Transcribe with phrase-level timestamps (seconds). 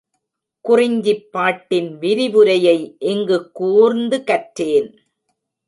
[0.65, 2.95] குறிஞ்சிப்பாட்டின் விரிவுரையை
[2.99, 4.89] இங்கு கூர்ந்து கற்றேன்.